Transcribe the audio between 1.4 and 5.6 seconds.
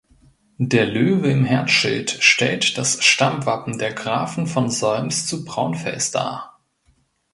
Herzschild stellt das Stammwappen der Grafen von Solms zu